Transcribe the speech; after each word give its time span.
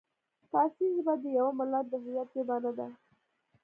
فارسي 0.49 0.87
ژبه 0.95 1.13
د 1.23 1.25
یوه 1.37 1.51
ملت 1.59 1.85
د 1.89 1.93
هویت 2.03 2.29
ژبه 2.35 2.55
نه 2.65 2.71
ده. 2.77 2.87